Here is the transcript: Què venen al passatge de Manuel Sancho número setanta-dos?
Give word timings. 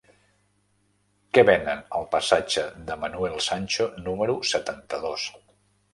Què 1.37 1.43
venen 1.49 1.83
al 1.99 2.09
passatge 2.15 2.65
de 2.89 2.97
Manuel 3.03 3.39
Sancho 3.49 3.89
número 4.09 4.37
setanta-dos? 4.57 5.33